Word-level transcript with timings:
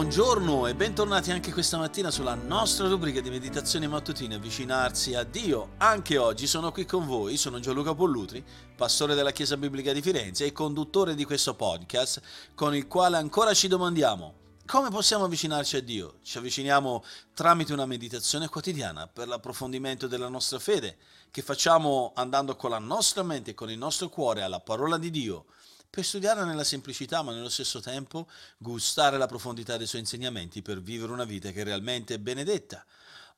buongiorno 0.00 0.66
e 0.66 0.74
bentornati 0.74 1.30
anche 1.30 1.52
questa 1.52 1.76
mattina 1.76 2.10
sulla 2.10 2.34
nostra 2.34 2.88
rubrica 2.88 3.20
di 3.20 3.28
meditazioni 3.28 3.86
mattutine 3.86 4.36
avvicinarsi 4.36 5.14
a 5.14 5.24
Dio. 5.24 5.72
Anche 5.76 6.16
oggi 6.16 6.46
sono 6.46 6.72
qui 6.72 6.86
con 6.86 7.04
voi, 7.04 7.36
sono 7.36 7.60
Gianluca 7.60 7.94
Pollutri, 7.94 8.42
pastore 8.74 9.14
della 9.14 9.30
Chiesa 9.30 9.58
Biblica 9.58 9.92
di 9.92 10.00
Firenze 10.00 10.46
e 10.46 10.52
conduttore 10.52 11.14
di 11.14 11.26
questo 11.26 11.54
podcast 11.54 12.22
con 12.54 12.74
il 12.74 12.86
quale 12.86 13.18
ancora 13.18 13.52
ci 13.52 13.68
domandiamo 13.68 14.38
come 14.64 14.88
possiamo 14.88 15.24
avvicinarci 15.24 15.76
a 15.76 15.82
Dio? 15.82 16.18
Ci 16.22 16.38
avviciniamo 16.38 17.02
tramite 17.34 17.72
una 17.72 17.86
meditazione 17.86 18.48
quotidiana 18.48 19.08
per 19.08 19.26
l'approfondimento 19.26 20.06
della 20.06 20.28
nostra 20.28 20.60
fede, 20.60 20.96
che 21.32 21.42
facciamo 21.42 22.12
andando 22.14 22.54
con 22.54 22.70
la 22.70 22.78
nostra 22.78 23.24
mente 23.24 23.50
e 23.50 23.54
con 23.54 23.68
il 23.68 23.76
nostro 23.76 24.08
cuore 24.08 24.42
alla 24.42 24.60
parola 24.60 24.96
di 24.96 25.10
Dio 25.10 25.46
per 25.90 26.04
studiarla 26.04 26.44
nella 26.44 26.62
semplicità, 26.62 27.22
ma 27.22 27.32
nello 27.32 27.48
stesso 27.48 27.80
tempo 27.80 28.28
gustare 28.56 29.18
la 29.18 29.26
profondità 29.26 29.76
dei 29.76 29.88
suoi 29.88 30.02
insegnamenti 30.02 30.62
per 30.62 30.80
vivere 30.80 31.10
una 31.10 31.24
vita 31.24 31.50
che 31.50 31.64
realmente 31.64 32.14
è 32.14 32.18
benedetta. 32.18 32.86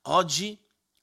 Oggi 0.03 0.59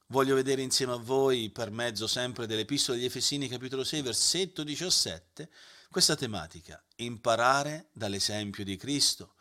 voglio 0.08 0.36
vedere 0.36 0.62
insieme 0.62 0.94
a 0.94 0.98
voi, 0.98 1.50
per 1.50 1.72
mezzo 1.72 2.06
sempre 2.06 2.46
dell'Epistola 2.46 2.98
degli 2.98 3.08
Efesini, 3.08 3.48
capitolo 3.48 3.84
6, 3.84 4.02
versetto 4.04 4.64
17, 4.64 5.50
questa 5.90 6.16
tematica, 6.16 6.82
imparare 6.98 7.90
dall'esempio 7.94 8.64
di 8.64 8.78
Cristo. 8.78 9.34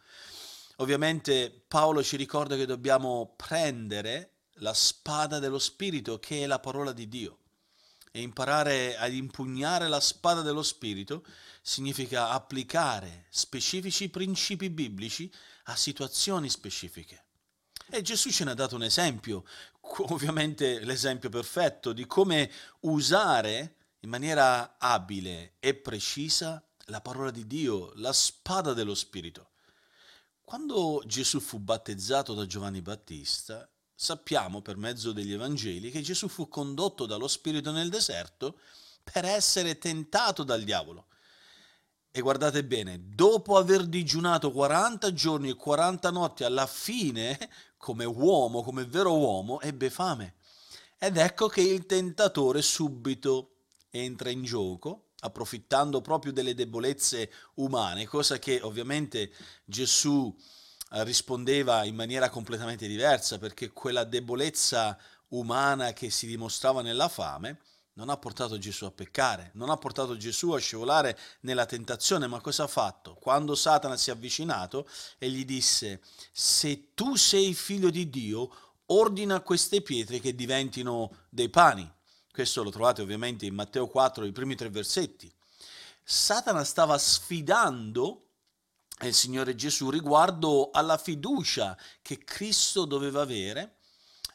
Ovviamente 0.76 1.64
Paolo 1.68 2.02
ci 2.02 2.16
ricorda 2.16 2.56
che 2.56 2.64
dobbiamo 2.64 3.34
prendere 3.36 4.36
la 4.60 4.72
spada 4.72 5.38
dello 5.38 5.58
Spirito, 5.58 6.18
che 6.18 6.42
è 6.42 6.46
la 6.46 6.58
parola 6.58 6.92
di 6.92 7.08
Dio, 7.08 7.38
e 8.10 8.20
imparare 8.20 8.96
ad 8.96 9.12
impugnare 9.12 9.88
la 9.88 10.00
spada 10.00 10.42
dello 10.42 10.62
Spirito 10.62 11.24
significa 11.60 12.30
applicare 12.30 13.26
specifici 13.30 14.08
principi 14.08 14.70
biblici 14.70 15.32
a 15.64 15.76
situazioni 15.76 16.48
specifiche. 16.48 17.24
E 17.90 18.02
Gesù 18.02 18.30
ce 18.30 18.44
ne 18.44 18.50
ha 18.50 18.54
dato 18.54 18.74
un 18.74 18.82
esempio, 18.82 19.44
ovviamente 20.08 20.80
l'esempio 20.80 21.30
perfetto 21.30 21.92
di 21.92 22.06
come 22.06 22.50
usare 22.80 23.76
in 24.00 24.10
maniera 24.10 24.76
abile 24.78 25.54
e 25.58 25.74
precisa 25.74 26.62
la 26.86 27.00
parola 27.00 27.30
di 27.30 27.46
Dio, 27.46 27.92
la 27.96 28.12
spada 28.12 28.72
dello 28.72 28.94
Spirito. 28.94 29.50
Quando 30.42 31.02
Gesù 31.04 31.40
fu 31.40 31.58
battezzato 31.58 32.32
da 32.32 32.46
Giovanni 32.46 32.80
Battista, 32.80 33.68
sappiamo 34.00 34.62
per 34.62 34.76
mezzo 34.76 35.10
degli 35.10 35.32
Evangeli 35.32 35.90
che 35.90 36.02
Gesù 36.02 36.28
fu 36.28 36.46
condotto 36.46 37.04
dallo 37.04 37.26
Spirito 37.26 37.72
nel 37.72 37.88
deserto 37.88 38.60
per 39.02 39.24
essere 39.24 39.76
tentato 39.76 40.44
dal 40.44 40.62
diavolo. 40.62 41.06
E 42.12 42.20
guardate 42.20 42.64
bene, 42.64 43.00
dopo 43.08 43.56
aver 43.56 43.86
digiunato 43.86 44.52
40 44.52 45.12
giorni 45.12 45.48
e 45.48 45.56
40 45.56 46.10
notti, 46.12 46.44
alla 46.44 46.68
fine, 46.68 47.50
come 47.76 48.04
uomo, 48.04 48.62
come 48.62 48.84
vero 48.84 49.16
uomo, 49.16 49.60
ebbe 49.60 49.90
fame. 49.90 50.36
Ed 50.96 51.16
ecco 51.16 51.48
che 51.48 51.62
il 51.62 51.84
tentatore 51.84 52.62
subito 52.62 53.62
entra 53.90 54.30
in 54.30 54.44
gioco, 54.44 55.08
approfittando 55.18 56.00
proprio 56.00 56.32
delle 56.32 56.54
debolezze 56.54 57.32
umane, 57.54 58.06
cosa 58.06 58.38
che 58.38 58.60
ovviamente 58.62 59.32
Gesù 59.64 60.32
rispondeva 60.90 61.84
in 61.84 61.94
maniera 61.94 62.30
completamente 62.30 62.86
diversa, 62.86 63.38
perché 63.38 63.70
quella 63.70 64.04
debolezza 64.04 64.98
umana 65.28 65.92
che 65.92 66.10
si 66.10 66.26
dimostrava 66.26 66.82
nella 66.82 67.08
fame 67.08 67.60
non 67.98 68.10
ha 68.10 68.16
portato 68.16 68.58
Gesù 68.58 68.84
a 68.84 68.92
peccare, 68.92 69.50
non 69.54 69.70
ha 69.70 69.76
portato 69.76 70.16
Gesù 70.16 70.52
a 70.52 70.58
scivolare 70.58 71.18
nella 71.40 71.66
tentazione, 71.66 72.28
ma 72.28 72.40
cosa 72.40 72.62
ha 72.62 72.68
fatto? 72.68 73.14
Quando 73.14 73.56
Satana 73.56 73.96
si 73.96 74.10
è 74.10 74.12
avvicinato 74.12 74.88
e 75.18 75.28
gli 75.28 75.44
disse, 75.44 76.00
se 76.30 76.94
tu 76.94 77.16
sei 77.16 77.54
figlio 77.54 77.90
di 77.90 78.08
Dio, 78.08 78.50
ordina 78.86 79.40
queste 79.40 79.82
pietre 79.82 80.20
che 80.20 80.36
diventino 80.36 81.24
dei 81.28 81.48
pani. 81.48 81.90
Questo 82.30 82.62
lo 82.62 82.70
trovate 82.70 83.02
ovviamente 83.02 83.46
in 83.46 83.54
Matteo 83.54 83.88
4, 83.88 84.24
i 84.24 84.32
primi 84.32 84.54
tre 84.54 84.70
versetti. 84.70 85.30
Satana 86.04 86.62
stava 86.62 86.96
sfidando 86.96 88.27
il 89.06 89.14
Signore 89.14 89.54
Gesù 89.54 89.90
riguardo 89.90 90.70
alla 90.70 90.98
fiducia 90.98 91.76
che 92.02 92.18
Cristo 92.24 92.84
doveva 92.84 93.22
avere 93.22 93.76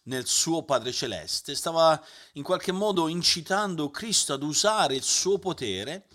nel 0.03 0.25
suo 0.25 0.63
Padre 0.63 0.91
Celeste, 0.91 1.55
stava 1.55 2.01
in 2.33 2.43
qualche 2.43 2.71
modo 2.71 3.07
incitando 3.07 3.89
Cristo 3.89 4.33
ad 4.33 4.43
usare 4.43 4.95
il 4.95 5.03
suo 5.03 5.39
potere 5.39 6.07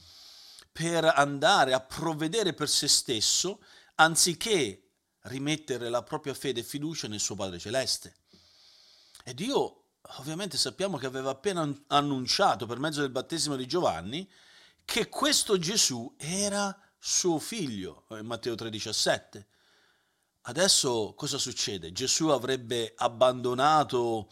per 0.72 1.04
andare 1.04 1.72
a 1.72 1.80
provvedere 1.80 2.52
per 2.54 2.68
se 2.68 2.88
stesso 2.88 3.62
anziché 3.96 4.90
rimettere 5.22 5.88
la 5.88 6.02
propria 6.02 6.34
fede 6.34 6.60
e 6.60 6.64
fiducia 6.64 7.08
nel 7.08 7.20
suo 7.20 7.34
Padre 7.34 7.58
Celeste. 7.58 8.14
E 9.24 9.34
Dio 9.34 9.82
ovviamente 10.18 10.56
sappiamo 10.56 10.96
che 10.96 11.06
aveva 11.06 11.30
appena 11.30 11.70
annunciato 11.88 12.66
per 12.66 12.78
mezzo 12.78 13.00
del 13.00 13.10
battesimo 13.10 13.56
di 13.56 13.66
Giovanni 13.66 14.30
che 14.84 15.08
questo 15.08 15.58
Gesù 15.58 16.14
era 16.16 16.74
suo 16.98 17.38
figlio, 17.38 18.04
in 18.10 18.26
Matteo 18.26 18.54
3,17. 18.54 19.44
Adesso 20.42 21.14
cosa 21.14 21.38
succede? 21.38 21.92
Gesù 21.92 22.28
avrebbe 22.28 22.94
abbandonato 22.96 24.30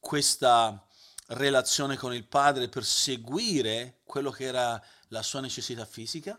questa 0.00 0.86
relazione 1.28 1.96
con 1.96 2.12
il 2.12 2.26
Padre 2.26 2.68
per 2.68 2.84
seguire 2.84 4.00
quello 4.04 4.30
che 4.30 4.44
era 4.44 4.82
la 5.08 5.22
sua 5.22 5.40
necessità 5.40 5.84
fisica? 5.84 6.38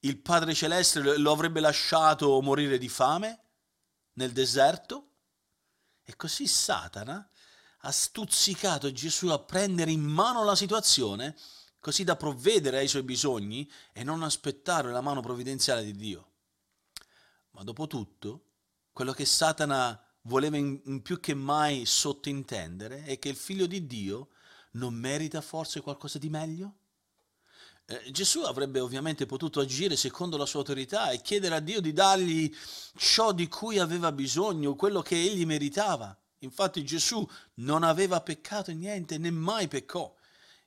Il 0.00 0.18
Padre 0.18 0.54
Celeste 0.54 1.00
lo 1.18 1.32
avrebbe 1.32 1.60
lasciato 1.60 2.40
morire 2.40 2.78
di 2.78 2.88
fame 2.88 3.40
nel 4.14 4.32
deserto? 4.32 5.08
E 6.04 6.16
così 6.16 6.46
Satana 6.46 7.28
ha 7.82 7.90
stuzzicato 7.90 8.92
Gesù 8.92 9.28
a 9.28 9.38
prendere 9.38 9.90
in 9.90 10.02
mano 10.02 10.44
la 10.44 10.56
situazione 10.56 11.36
così 11.80 12.04
da 12.04 12.14
provvedere 12.14 12.78
ai 12.78 12.88
suoi 12.88 13.02
bisogni 13.02 13.68
e 13.92 14.04
non 14.04 14.22
aspettare 14.22 14.92
la 14.92 15.00
mano 15.00 15.20
provvidenziale 15.20 15.82
di 15.82 15.96
Dio. 15.96 16.28
Ma 17.52 17.64
dopo 17.64 17.86
tutto, 17.86 18.44
quello 18.92 19.12
che 19.12 19.24
Satana 19.24 20.00
voleva 20.22 20.56
in, 20.56 21.00
più 21.02 21.18
che 21.18 21.34
mai 21.34 21.86
sottintendere 21.86 23.04
è 23.04 23.18
che 23.18 23.30
il 23.30 23.36
figlio 23.36 23.66
di 23.66 23.86
Dio 23.86 24.28
non 24.72 24.94
merita 24.94 25.40
forse 25.40 25.80
qualcosa 25.80 26.18
di 26.18 26.28
meglio? 26.28 26.74
Eh, 27.86 28.10
Gesù 28.12 28.42
avrebbe 28.42 28.78
ovviamente 28.78 29.26
potuto 29.26 29.60
agire 29.60 29.96
secondo 29.96 30.36
la 30.36 30.46
sua 30.46 30.60
autorità 30.60 31.10
e 31.10 31.22
chiedere 31.22 31.56
a 31.56 31.60
Dio 31.60 31.80
di 31.80 31.92
dargli 31.92 32.54
ciò 32.96 33.32
di 33.32 33.48
cui 33.48 33.78
aveva 33.78 34.12
bisogno, 34.12 34.76
quello 34.76 35.02
che 35.02 35.16
egli 35.16 35.44
meritava. 35.44 36.16
Infatti 36.42 36.84
Gesù 36.84 37.26
non 37.54 37.82
aveva 37.82 38.20
peccato 38.20 38.70
niente, 38.72 39.18
né 39.18 39.30
mai 39.30 39.66
peccò. 39.66 40.14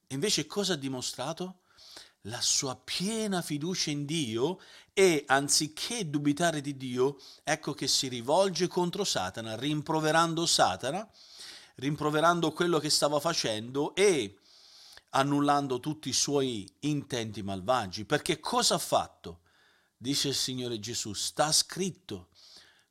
Invece 0.07 0.45
cosa 0.45 0.73
ha 0.73 0.77
dimostrato? 0.77 1.59
la 2.27 2.39
sua 2.39 2.79
piena 2.81 3.41
fiducia 3.41 3.89
in 3.89 4.05
Dio 4.05 4.59
e 4.93 5.23
anziché 5.27 6.09
dubitare 6.09 6.61
di 6.61 6.77
Dio, 6.77 7.17
ecco 7.43 7.73
che 7.73 7.87
si 7.87 8.07
rivolge 8.07 8.67
contro 8.67 9.03
Satana, 9.03 9.55
rimproverando 9.55 10.45
Satana, 10.45 11.07
rimproverando 11.75 12.51
quello 12.51 12.79
che 12.79 12.89
stava 12.89 13.19
facendo 13.19 13.95
e 13.95 14.37
annullando 15.09 15.79
tutti 15.79 16.09
i 16.09 16.13
suoi 16.13 16.71
intenti 16.81 17.41
malvagi. 17.41 18.05
Perché 18.05 18.39
cosa 18.39 18.75
ha 18.75 18.79
fatto? 18.79 19.41
Dice 19.97 20.29
il 20.29 20.35
Signore 20.35 20.79
Gesù, 20.79 21.13
sta 21.13 21.51
scritto, 21.51 22.29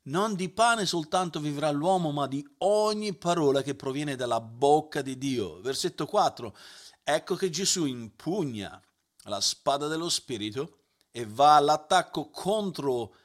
non 0.03 0.35
di 0.35 0.49
pane 0.49 0.85
soltanto 0.85 1.39
vivrà 1.39 1.71
l'uomo, 1.71 2.11
ma 2.11 2.27
di 2.27 2.45
ogni 2.59 3.15
parola 3.15 3.61
che 3.61 3.75
proviene 3.75 4.15
dalla 4.15 4.41
bocca 4.41 5.01
di 5.01 5.17
Dio. 5.17 5.61
Versetto 5.61 6.05
4, 6.05 6.55
ecco 7.03 7.35
che 7.35 7.49
Gesù 7.49 7.85
impugna 7.85 8.81
la 9.23 9.41
spada 9.41 9.87
dello 9.87 10.09
Spirito 10.09 10.79
e 11.11 11.25
va 11.25 11.55
all'attacco 11.55 12.29
contro 12.29 13.15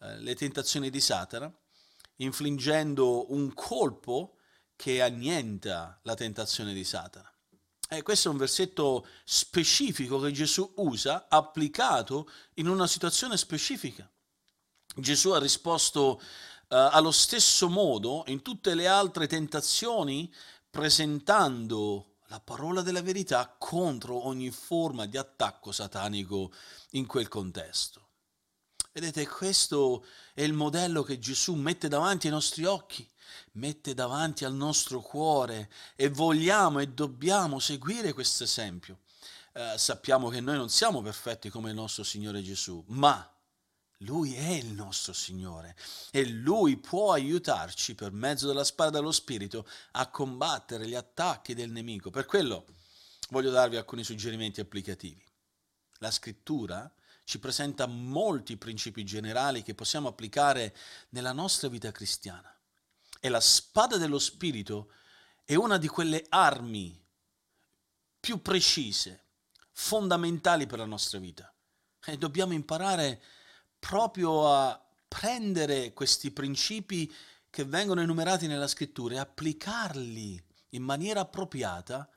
eh, 0.00 0.18
le 0.20 0.34
tentazioni 0.34 0.90
di 0.90 1.00
Satana, 1.00 1.52
infliggendo 2.16 3.32
un 3.32 3.52
colpo 3.52 4.36
che 4.76 5.02
annienta 5.02 5.98
la 6.02 6.14
tentazione 6.14 6.72
di 6.72 6.84
Satana. 6.84 7.30
E 7.88 8.02
questo 8.02 8.28
è 8.28 8.30
un 8.32 8.38
versetto 8.38 9.06
specifico 9.24 10.18
che 10.18 10.32
Gesù 10.32 10.72
usa, 10.76 11.26
applicato 11.28 12.28
in 12.54 12.68
una 12.68 12.86
situazione 12.86 13.36
specifica. 13.36 14.10
Gesù 14.96 15.30
ha 15.30 15.38
risposto 15.38 16.20
eh, 16.20 16.76
allo 16.76 17.10
stesso 17.10 17.68
modo 17.68 18.24
in 18.28 18.42
tutte 18.42 18.74
le 18.74 18.86
altre 18.86 19.26
tentazioni, 19.26 20.32
presentando 20.70 22.13
la 22.34 22.40
parola 22.40 22.82
della 22.82 23.00
verità 23.00 23.54
contro 23.56 24.26
ogni 24.26 24.50
forma 24.50 25.06
di 25.06 25.16
attacco 25.16 25.70
satanico 25.70 26.52
in 26.90 27.06
quel 27.06 27.28
contesto. 27.28 28.08
Vedete, 28.92 29.26
questo 29.28 30.04
è 30.34 30.42
il 30.42 30.52
modello 30.52 31.04
che 31.04 31.20
Gesù 31.20 31.54
mette 31.54 31.86
davanti 31.86 32.26
ai 32.26 32.32
nostri 32.32 32.64
occhi, 32.64 33.08
mette 33.52 33.94
davanti 33.94 34.44
al 34.44 34.52
nostro 34.52 35.00
cuore 35.00 35.70
e 35.94 36.08
vogliamo 36.08 36.80
e 36.80 36.88
dobbiamo 36.88 37.60
seguire 37.60 38.12
questo 38.12 38.42
esempio. 38.42 38.98
Eh, 39.52 39.74
sappiamo 39.76 40.28
che 40.28 40.40
noi 40.40 40.56
non 40.56 40.70
siamo 40.70 41.02
perfetti 41.02 41.50
come 41.50 41.68
il 41.70 41.76
nostro 41.76 42.02
Signore 42.02 42.42
Gesù, 42.42 42.82
ma 42.88 43.32
Lui 44.04 44.34
è 44.34 44.50
il 44.50 44.72
nostro 44.72 45.12
Signore 45.12 45.76
e 46.10 46.26
Lui 46.26 46.76
può 46.76 47.12
aiutarci 47.12 47.94
per 47.94 48.12
mezzo 48.12 48.46
della 48.46 48.64
spada 48.64 48.90
dello 48.90 49.12
Spirito 49.12 49.66
a 49.92 50.08
combattere 50.08 50.86
gli 50.86 50.94
attacchi 50.94 51.54
del 51.54 51.70
nemico. 51.70 52.10
Per 52.10 52.26
quello 52.26 52.66
voglio 53.30 53.50
darvi 53.50 53.76
alcuni 53.76 54.04
suggerimenti 54.04 54.60
applicativi. 54.60 55.24
La 55.98 56.10
scrittura 56.10 56.92
ci 57.24 57.38
presenta 57.38 57.86
molti 57.86 58.58
principi 58.58 59.04
generali 59.04 59.62
che 59.62 59.74
possiamo 59.74 60.08
applicare 60.08 60.76
nella 61.10 61.32
nostra 61.32 61.68
vita 61.68 61.90
cristiana. 61.90 62.54
E 63.18 63.28
la 63.30 63.40
spada 63.40 63.96
dello 63.96 64.18
Spirito 64.18 64.92
è 65.44 65.54
una 65.54 65.78
di 65.78 65.88
quelle 65.88 66.26
armi 66.28 67.02
più 68.20 68.42
precise, 68.42 69.24
fondamentali 69.72 70.66
per 70.66 70.78
la 70.78 70.84
nostra 70.84 71.18
vita. 71.18 71.50
E 72.04 72.18
dobbiamo 72.18 72.52
imparare 72.52 73.22
proprio 73.86 74.50
a 74.50 74.82
prendere 75.06 75.92
questi 75.92 76.30
principi 76.30 77.12
che 77.50 77.64
vengono 77.64 78.00
enumerati 78.00 78.46
nella 78.46 78.66
scrittura 78.66 79.16
e 79.16 79.18
applicarli 79.18 80.42
in 80.70 80.82
maniera 80.82 81.20
appropriata 81.20 82.08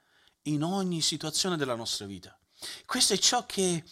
in 0.44 0.64
ogni 0.64 1.02
situazione 1.02 1.58
della 1.58 1.76
nostra 1.76 2.06
vita. 2.06 2.40
Questo 2.86 3.14
è 3.14 3.18
ciò 3.18 3.46
che 3.46 3.84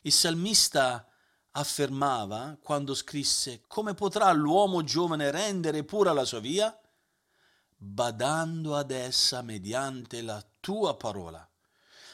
il 0.00 0.12
salmista 0.12 1.06
affermava 1.50 2.56
quando 2.62 2.94
scrisse 2.94 3.64
come 3.66 3.92
potrà 3.92 4.32
l'uomo 4.32 4.82
giovane 4.82 5.30
rendere 5.30 5.84
pura 5.84 6.14
la 6.14 6.24
sua 6.24 6.40
via? 6.40 6.76
Badando 7.76 8.74
ad 8.74 8.90
essa 8.90 9.42
mediante 9.42 10.22
la 10.22 10.42
tua 10.60 10.96
parola. 10.96 11.46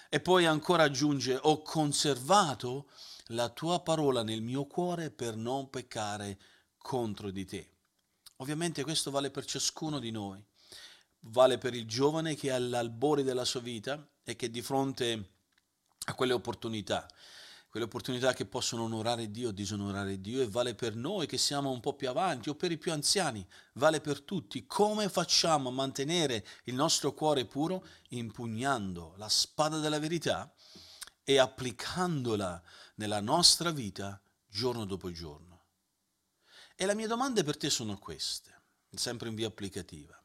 E 0.08 0.18
poi 0.18 0.44
ancora 0.44 0.82
aggiunge, 0.82 1.38
ho 1.40 1.62
conservato 1.62 2.88
la 3.28 3.48
tua 3.48 3.80
parola 3.80 4.22
nel 4.22 4.42
mio 4.42 4.66
cuore 4.66 5.10
per 5.10 5.36
non 5.36 5.70
peccare 5.70 6.38
contro 6.76 7.30
di 7.30 7.44
te. 7.44 7.70
Ovviamente 8.36 8.82
questo 8.82 9.10
vale 9.10 9.30
per 9.30 9.44
ciascuno 9.44 9.98
di 9.98 10.10
noi, 10.10 10.44
vale 11.20 11.56
per 11.56 11.74
il 11.74 11.86
giovane 11.86 12.34
che 12.34 12.48
è 12.48 12.52
all'albore 12.52 13.22
della 13.22 13.44
sua 13.44 13.60
vita 13.60 14.06
e 14.22 14.36
che 14.36 14.50
di 14.50 14.60
fronte 14.60 15.30
a 16.06 16.14
quelle 16.14 16.32
opportunità, 16.34 17.08
quelle 17.70 17.86
opportunità 17.86 18.32
che 18.32 18.44
possono 18.44 18.84
onorare 18.84 19.30
Dio 19.30 19.48
o 19.48 19.52
disonorare 19.52 20.20
Dio 20.20 20.42
e 20.42 20.48
vale 20.48 20.74
per 20.74 20.94
noi 20.94 21.26
che 21.26 21.38
siamo 21.38 21.70
un 21.70 21.80
po' 21.80 21.94
più 21.94 22.08
avanti 22.08 22.48
o 22.48 22.54
per 22.54 22.70
i 22.70 22.78
più 22.78 22.92
anziani, 22.92 23.44
vale 23.74 24.00
per 24.00 24.20
tutti. 24.20 24.66
Come 24.66 25.08
facciamo 25.08 25.70
a 25.70 25.72
mantenere 25.72 26.46
il 26.64 26.74
nostro 26.74 27.12
cuore 27.14 27.46
puro? 27.46 27.86
Impugnando 28.10 29.14
la 29.16 29.28
spada 29.28 29.78
della 29.78 29.98
verità 29.98 30.52
e 31.24 31.38
applicandola 31.38 32.62
nella 32.94 33.20
nostra 33.20 33.70
vita 33.70 34.20
giorno 34.46 34.84
dopo 34.84 35.10
giorno. 35.10 35.62
E 36.76 36.86
le 36.86 36.94
mie 36.94 37.06
domande 37.06 37.42
per 37.44 37.56
te 37.56 37.70
sono 37.70 37.98
queste, 37.98 38.62
sempre 38.90 39.28
in 39.28 39.34
via 39.34 39.48
applicativa. 39.48 40.20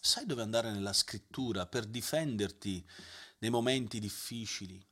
Sai 0.00 0.26
dove 0.26 0.42
andare 0.42 0.72
nella 0.72 0.92
scrittura 0.92 1.66
per 1.66 1.86
difenderti 1.86 2.84
nei 3.38 3.50
momenti 3.50 4.00
difficili, 4.00 4.84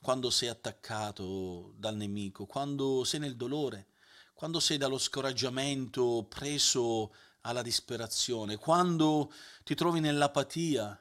quando 0.00 0.30
sei 0.30 0.48
attaccato 0.48 1.72
dal 1.76 1.96
nemico, 1.96 2.46
quando 2.46 3.04
sei 3.04 3.20
nel 3.20 3.36
dolore, 3.36 3.88
quando 4.34 4.60
sei 4.60 4.76
dallo 4.76 4.98
scoraggiamento 4.98 6.26
preso 6.28 7.14
alla 7.42 7.62
disperazione, 7.62 8.56
quando 8.56 9.32
ti 9.64 9.74
trovi 9.74 10.00
nell'apatia, 10.00 11.00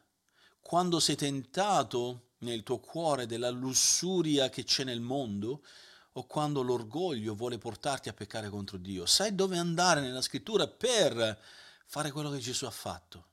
quando 0.61 0.99
sei 0.99 1.15
tentato 1.15 2.24
nel 2.45 2.63
tuo 2.63 2.79
cuore 2.79 3.25
della 3.25 3.49
lussuria 3.49 4.49
che 4.49 4.63
c'è 4.63 4.85
nel 4.85 5.01
mondo 5.01 5.65
o 6.13 6.25
quando 6.25 6.61
l'orgoglio 6.61 7.35
vuole 7.35 7.57
portarti 7.57 8.07
a 8.07 8.13
peccare 8.13 8.49
contro 8.49 8.77
Dio. 8.77 9.05
Sai 9.05 9.35
dove 9.35 9.57
andare 9.57 9.99
nella 9.99 10.21
scrittura 10.21 10.67
per 10.67 11.37
fare 11.85 12.11
quello 12.11 12.31
che 12.31 12.37
Gesù 12.37 12.65
ha 12.65 12.71
fatto. 12.71 13.31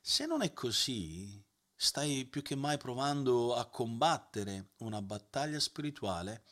Se 0.00 0.26
non 0.26 0.42
è 0.42 0.52
così, 0.52 1.40
stai 1.76 2.24
più 2.24 2.42
che 2.42 2.56
mai 2.56 2.76
provando 2.76 3.54
a 3.54 3.66
combattere 3.66 4.70
una 4.78 5.00
battaglia 5.00 5.60
spirituale 5.60 6.42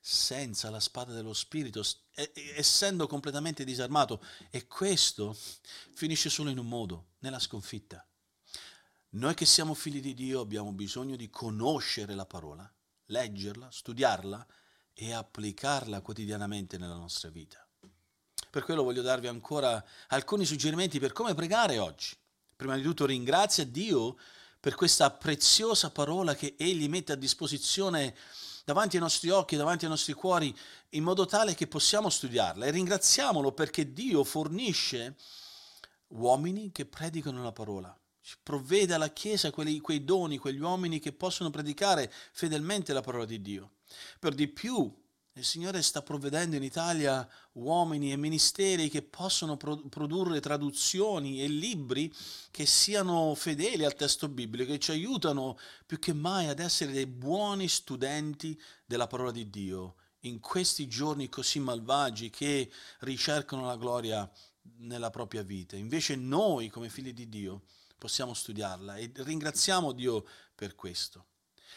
senza 0.00 0.68
la 0.70 0.80
spada 0.80 1.12
dello 1.12 1.32
Spirito, 1.32 1.84
essendo 2.56 3.06
completamente 3.06 3.62
disarmato. 3.62 4.20
E 4.50 4.66
questo 4.66 5.36
finisce 5.94 6.28
solo 6.28 6.50
in 6.50 6.58
un 6.58 6.66
modo, 6.66 7.10
nella 7.20 7.38
sconfitta. 7.38 8.04
Noi 9.14 9.34
che 9.34 9.44
siamo 9.44 9.74
figli 9.74 10.00
di 10.00 10.14
Dio 10.14 10.40
abbiamo 10.40 10.72
bisogno 10.72 11.16
di 11.16 11.28
conoscere 11.28 12.14
la 12.14 12.24
parola, 12.24 12.66
leggerla, 13.06 13.70
studiarla 13.70 14.46
e 14.94 15.12
applicarla 15.12 16.00
quotidianamente 16.00 16.78
nella 16.78 16.96
nostra 16.96 17.28
vita. 17.28 17.62
Per 18.48 18.64
quello 18.64 18.82
voglio 18.82 19.02
darvi 19.02 19.26
ancora 19.26 19.84
alcuni 20.08 20.46
suggerimenti 20.46 20.98
per 20.98 21.12
come 21.12 21.34
pregare 21.34 21.78
oggi. 21.78 22.16
Prima 22.56 22.74
di 22.74 22.80
tutto 22.80 23.04
ringrazia 23.04 23.66
Dio 23.66 24.16
per 24.58 24.74
questa 24.76 25.10
preziosa 25.10 25.90
parola 25.90 26.34
che 26.34 26.54
Egli 26.56 26.88
mette 26.88 27.12
a 27.12 27.16
disposizione 27.16 28.16
davanti 28.64 28.96
ai 28.96 29.02
nostri 29.02 29.28
occhi, 29.28 29.56
davanti 29.56 29.84
ai 29.84 29.90
nostri 29.90 30.14
cuori, 30.14 30.56
in 30.90 31.02
modo 31.02 31.26
tale 31.26 31.52
che 31.52 31.66
possiamo 31.66 32.08
studiarla. 32.08 32.64
E 32.64 32.70
ringraziamolo 32.70 33.52
perché 33.52 33.92
Dio 33.92 34.24
fornisce 34.24 35.16
uomini 36.08 36.72
che 36.72 36.86
predicano 36.86 37.42
la 37.42 37.52
parola 37.52 37.94
provvede 38.42 38.94
alla 38.94 39.10
Chiesa 39.10 39.50
quelli, 39.50 39.80
quei 39.80 40.04
doni, 40.04 40.38
quegli 40.38 40.60
uomini 40.60 40.98
che 40.98 41.12
possono 41.12 41.50
predicare 41.50 42.12
fedelmente 42.32 42.92
la 42.92 43.00
parola 43.00 43.24
di 43.24 43.40
Dio. 43.40 43.72
Per 44.18 44.34
di 44.34 44.48
più, 44.48 44.92
il 45.34 45.44
Signore 45.44 45.80
sta 45.80 46.02
provvedendo 46.02 46.56
in 46.56 46.62
Italia 46.62 47.26
uomini 47.52 48.12
e 48.12 48.16
ministeri 48.16 48.90
che 48.90 49.00
possono 49.00 49.56
pro- 49.56 49.88
produrre 49.88 50.40
traduzioni 50.40 51.42
e 51.42 51.48
libri 51.48 52.12
che 52.50 52.66
siano 52.66 53.34
fedeli 53.34 53.84
al 53.84 53.94
testo 53.94 54.28
biblico, 54.28 54.72
che 54.72 54.78
ci 54.78 54.90
aiutano 54.90 55.58
più 55.86 55.98
che 55.98 56.12
mai 56.12 56.48
ad 56.48 56.58
essere 56.58 56.92
dei 56.92 57.06
buoni 57.06 57.66
studenti 57.66 58.60
della 58.84 59.06
parola 59.06 59.30
di 59.30 59.48
Dio 59.48 59.94
in 60.24 60.38
questi 60.38 60.86
giorni 60.86 61.28
così 61.28 61.58
malvagi 61.58 62.30
che 62.30 62.70
ricercano 63.00 63.64
la 63.64 63.76
gloria 63.76 64.30
nella 64.78 65.10
propria 65.10 65.42
vita. 65.42 65.76
Invece 65.76 66.14
noi, 66.14 66.68
come 66.68 66.88
figli 66.88 67.12
di 67.12 67.28
Dio, 67.28 67.62
possiamo 68.02 68.34
studiarla 68.34 68.96
e 68.96 69.12
ringraziamo 69.14 69.92
Dio 69.92 70.24
per 70.56 70.74
questo. 70.74 71.26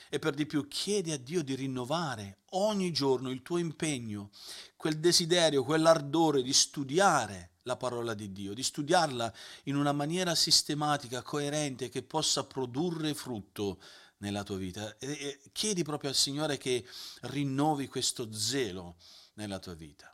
E 0.10 0.18
per 0.18 0.34
di 0.34 0.48
più 0.48 0.68
chiedi 0.68 1.12
a 1.12 1.20
Dio 1.20 1.44
di 1.44 1.54
rinnovare 1.54 2.40
ogni 2.52 2.92
giorno 2.92 3.30
il 3.30 3.44
tuo 3.44 3.60
impegno, 3.60 4.32
quel 4.76 5.00
desiderio, 5.00 5.64
quell'ardore 5.64 6.42
di 6.42 6.52
studiare 6.52 7.58
la 7.64 7.78
parola 7.78 8.16
di 8.16 8.32
Dio, 8.32 8.56
di 8.56 8.64
studiarla 8.64 9.32
in 9.66 9.76
una 9.76 9.92
maniera 9.92 10.34
sistematica, 10.34 11.22
coerente, 11.22 11.90
che 11.90 12.02
possa 12.02 12.44
produrre 12.44 13.14
frutto 13.14 13.80
nella 14.18 14.42
tua 14.42 14.58
vita. 14.58 14.98
E 14.98 15.42
chiedi 15.52 15.84
proprio 15.84 16.10
al 16.10 16.16
Signore 16.16 16.58
che 16.58 16.88
rinnovi 17.22 17.88
questo 17.88 18.34
zelo 18.34 18.96
nella 19.36 19.60
tua 19.60 19.76
vita. 19.76 20.12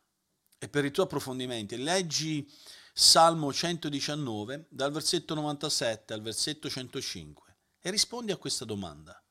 E 0.57 0.67
per 0.67 0.83
i 0.83 0.91
tuoi 0.91 1.05
approfondimenti, 1.05 1.77
leggi 1.77 2.45
Salmo 2.93 3.53
119, 3.53 4.65
dal 4.69 4.91
versetto 4.91 5.33
97 5.33 6.13
al 6.13 6.21
versetto 6.21 6.69
105, 6.69 7.55
e 7.79 7.89
rispondi 7.89 8.33
a 8.33 8.37
questa 8.37 8.65
domanda. 8.65 9.21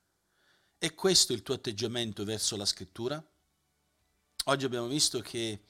È 0.79 0.95
questo 0.95 1.35
il 1.35 1.43
tuo 1.43 1.55
atteggiamento 1.55 2.25
verso 2.25 2.57
la 2.57 2.65
scrittura? 2.65 3.23
Oggi 4.45 4.65
abbiamo 4.65 4.87
visto 4.87 5.21
che 5.21 5.65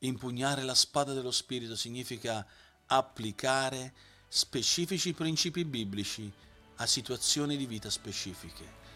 impugnare 0.00 0.64
la 0.64 0.74
spada 0.74 1.12
dello 1.12 1.30
Spirito 1.30 1.76
significa 1.76 2.44
applicare 2.86 3.94
specifici 4.26 5.12
principi 5.12 5.64
biblici 5.64 6.30
a 6.76 6.86
situazioni 6.86 7.56
di 7.56 7.66
vita 7.66 7.88
specifiche. 7.88 8.86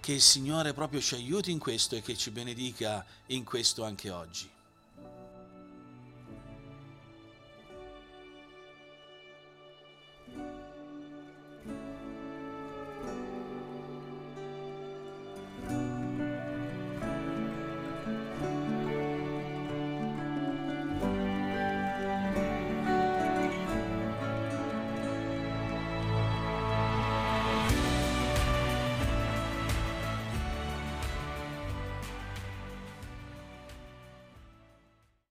Che 0.00 0.12
il 0.12 0.22
Signore 0.22 0.72
proprio 0.72 1.00
ci 1.00 1.16
aiuti 1.16 1.50
in 1.50 1.58
questo 1.58 1.96
e 1.96 2.02
che 2.02 2.16
ci 2.16 2.30
benedica 2.30 3.04
in 3.26 3.42
questo 3.42 3.84
anche 3.84 4.10
oggi. 4.10 4.58